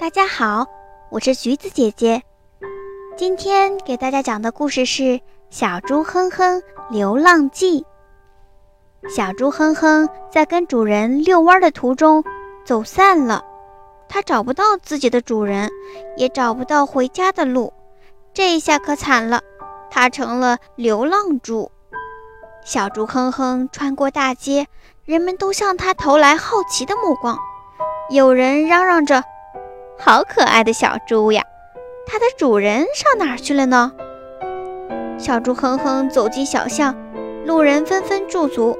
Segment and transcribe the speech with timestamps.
[0.00, 0.64] 大家好，
[1.10, 2.22] 我是橘子姐姐。
[3.16, 5.02] 今天给大家讲的故事是
[5.50, 7.84] 《小猪哼哼流浪记》。
[9.12, 12.22] 小猪哼哼在跟主人遛弯的途中
[12.64, 13.44] 走散了，
[14.08, 15.68] 它找不到自己的主人，
[16.16, 17.72] 也找不到回家的路。
[18.32, 19.42] 这一下可惨了，
[19.90, 21.72] 它成了流浪猪。
[22.64, 24.68] 小猪哼哼穿过大街，
[25.04, 27.36] 人们都向它投来好奇的目光。
[28.10, 29.24] 有人嚷嚷着
[29.98, 31.44] ：“好可爱的小猪呀，
[32.06, 33.92] 它的主人上哪儿去了呢？”
[35.18, 36.94] 小猪哼哼走进小巷，
[37.44, 38.78] 路人纷纷驻足，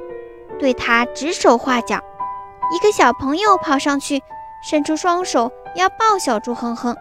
[0.57, 1.99] 对它指手画脚。
[2.73, 4.21] 一个小朋友跑上去，
[4.63, 6.95] 伸出双手要抱小猪哼哼，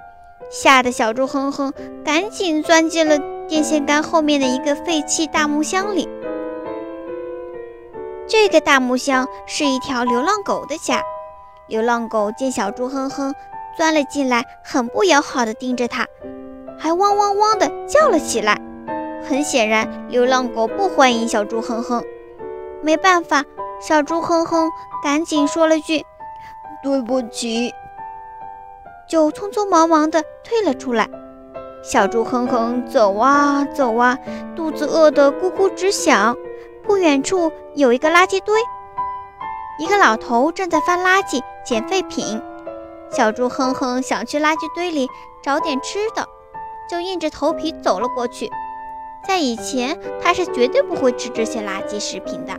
[0.51, 1.73] 吓得小猪哼哼
[2.05, 6.09] 赶紧钻进了电线杆后面的一个废弃大木箱里。
[8.27, 11.01] 这个大木箱是一条流浪狗的家。
[11.69, 13.35] 流浪狗见小猪哼哼
[13.79, 16.05] 钻了进来，很不友好地盯着它，
[16.77, 18.61] 还汪汪汪地叫了起来。
[19.23, 22.03] 很显然，流浪狗不欢迎小猪哼哼。
[22.83, 23.45] 没办法，
[23.81, 24.69] 小猪哼哼
[25.05, 26.05] 赶紧说了句
[26.83, 27.73] “对不起”，
[29.09, 31.09] 就匆匆忙忙地退了出来。
[31.81, 34.19] 小猪哼哼走啊走啊，
[34.57, 36.37] 肚子饿得咕咕直响。
[36.83, 38.61] 不远处有一个垃圾堆。
[39.79, 42.43] 一个老头正在翻垃圾捡废品，
[43.11, 45.09] 小猪哼哼想去垃圾堆里
[45.43, 46.29] 找点吃的，
[46.91, 48.51] 就硬着头皮走了过去。
[49.27, 52.53] 在以前，他是绝对不会吃这些垃圾食品的。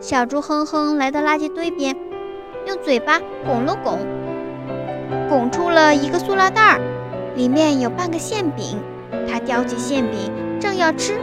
[0.00, 1.96] 小猪哼哼来到垃圾堆边，
[2.66, 3.98] 用嘴巴拱了拱，
[5.28, 6.80] 拱出了一个塑料袋儿，
[7.34, 8.78] 里面有半个馅饼。
[9.30, 11.16] 他叼起馅饼正要吃，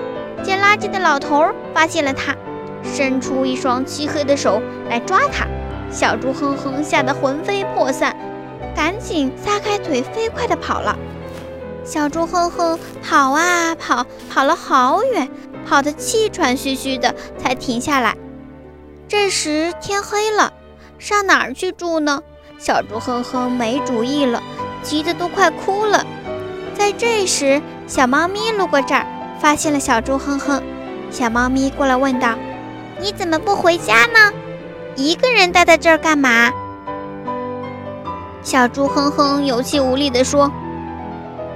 [0.44, 2.36] 捡垃圾的老头发现了他。
[2.84, 5.48] 伸出一双漆黑的手来抓它，
[5.90, 8.16] 小猪哼哼吓得魂飞魄散，
[8.76, 10.98] 赶紧撒开腿飞快地跑了。
[11.86, 15.30] 小猪哼哼跑啊跑，跑了好远，
[15.68, 18.16] 跑得气喘吁吁的，才停下来。
[19.08, 20.54] 这时天黑了，
[20.98, 22.22] 上哪儿去住呢？
[22.58, 24.42] 小猪哼哼没主意了，
[24.82, 26.06] 急得都快哭了。
[26.74, 29.06] 在这时，小猫咪路过这儿，
[29.40, 30.64] 发现了小猪哼哼。
[31.12, 32.36] 小猫咪过来问道。
[33.00, 34.32] 你怎么不回家呢？
[34.96, 36.52] 一个人待在这儿干嘛？
[38.44, 40.52] 小猪哼哼有气无力地说：“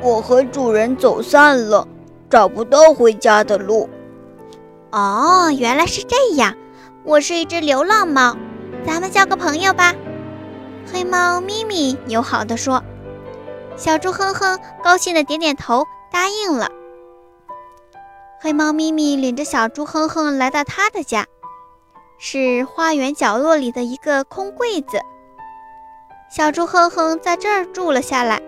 [0.02, 1.86] 我和主人走散了，
[2.30, 3.90] 找不到回家的路。”
[4.92, 6.56] 哦，原来是这样。
[7.03, 8.38] 我是一只流浪猫，
[8.86, 9.94] 咱们交个朋友吧。
[10.92, 12.81] 黑猫咪咪友好地说。
[13.75, 16.69] 小猪哼哼高兴地点点头，答应了。
[18.42, 21.25] 黑猫咪咪领着小猪哼哼来到他的家。
[22.18, 25.00] 是花园角落里的一个空柜子，
[26.29, 28.41] 小猪哼哼在这儿住了下来。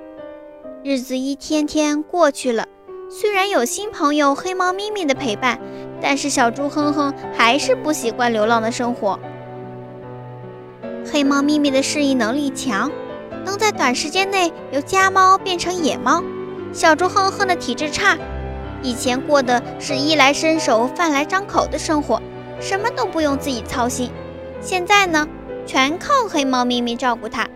[0.84, 2.68] 日子一天天过去了，
[3.10, 5.58] 虽然有新朋友黑猫咪咪的陪伴，
[6.02, 9.18] 但是小猪哼哼还是不习惯流浪的生活。
[11.10, 12.92] 黑猫咪咪的适应能力强，
[13.46, 16.22] 能在短时间内由家猫变成野猫。
[16.74, 18.18] 小猪哼哼的体质差，
[18.84, 22.22] 以前过的是衣来伸手、饭来张口的生活。
[22.60, 24.12] 什么都不用自己操心，
[24.60, 25.26] 现在呢，
[25.66, 27.48] 全靠黑猫咪咪照顾它。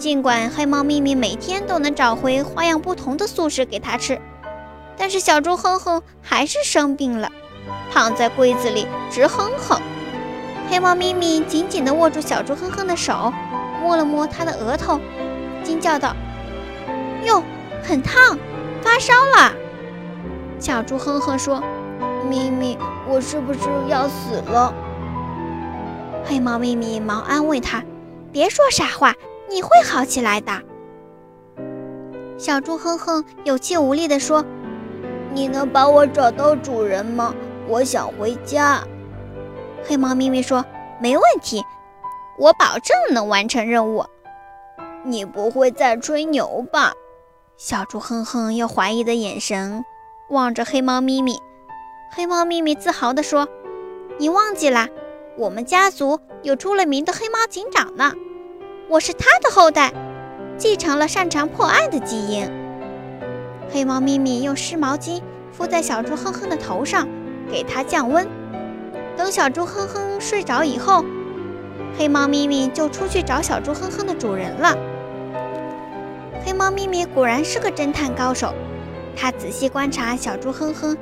[0.00, 4.18] 尽管黑猫咪咪每天都能找回花样不同的素食给它吃，
[4.96, 7.30] 但是小猪哼哼还是生病了，
[7.92, 9.78] 躺在柜子里直哼哼。
[10.70, 13.30] 黑猫咪咪紧紧地握住小猪哼哼的手，
[13.82, 14.98] 摸了摸它的额头，
[15.62, 16.16] 惊叫道
[17.26, 17.42] ：“哟，
[17.82, 18.38] 很烫，
[18.80, 19.52] 发烧了。”
[20.58, 21.62] 小猪哼哼说。
[22.28, 22.78] 咪咪，
[23.08, 24.72] 我是不是要死了？
[26.24, 27.82] 黑猫咪咪忙安慰他
[28.30, 29.12] ：“别说傻话，
[29.50, 30.52] 你会好起来的。”
[32.38, 34.42] 小猪哼哼有气无力地说
[35.34, 37.34] ：“你能帮我找到主人吗？
[37.68, 38.82] 我想回家。”
[39.84, 40.64] 黑猫咪咪说
[41.00, 41.62] ：“没问题，
[42.38, 44.06] 我保证能完成任务。”
[45.04, 46.92] 你不会在吹牛吧？
[47.56, 49.84] 小猪哼哼用怀疑的眼神
[50.30, 51.38] 望着黑猫咪咪。
[52.14, 53.48] 黑猫咪咪自豪地说
[54.18, 54.88] ：“你忘记啦，
[55.36, 58.14] 我们家族有出了名的黑猫警长呢，
[58.90, 59.92] 我是他的后代，
[60.58, 62.50] 继承了擅长破案的基因。”
[63.70, 65.22] 黑猫咪咪用湿毛巾
[65.52, 67.06] 敷在小猪哼哼的头上，
[67.48, 68.26] 给它降温。
[69.16, 71.04] 等小猪哼哼睡着以后，
[71.96, 74.76] 黑猫咪咪就出去找小猪哼哼的主人了。
[76.44, 78.52] 黑猫咪咪果然是个侦探高手，
[79.14, 80.96] 它仔细观察小猪哼哼。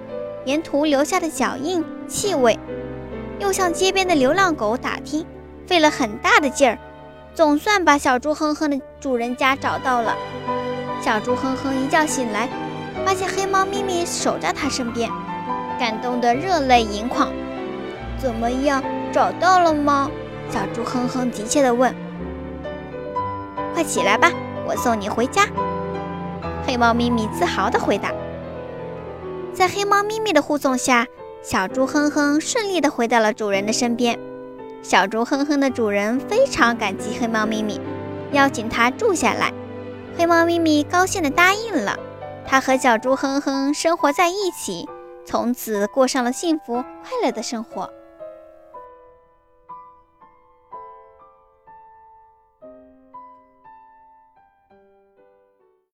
[0.44, 2.58] 沿途留下的脚印、气味，
[3.38, 5.26] 又向街边的流浪狗打听，
[5.66, 6.78] 费了很大的劲儿，
[7.38, 10.16] 总算把小猪哼哼的主人家找到了。
[11.00, 12.48] 小猪哼哼一觉醒来，
[13.06, 15.08] 发现黑猫咪咪守在他身边，
[15.78, 17.28] 感动得热泪盈眶。
[18.18, 18.82] 怎么样，
[19.12, 20.10] 找到了吗？
[20.50, 21.94] 小猪哼哼急切地问。
[23.72, 24.32] 快起来吧，
[24.66, 25.46] 我送你回家。
[26.66, 28.12] 黑猫咪咪自豪地回答。
[29.54, 31.06] 在黑猫咪咪的护送下，
[31.44, 34.18] 小猪哼哼顺利地回到了主人的身边。
[34.82, 37.80] 小猪哼哼的主人非常感激黑猫咪咪，
[38.32, 39.52] 邀请它住下来。
[40.16, 41.98] 黑猫咪咪高兴地答应了。
[42.46, 44.88] 它和小猪哼哼生活在一起，
[45.26, 47.90] 从此过上了幸福快乐的生活。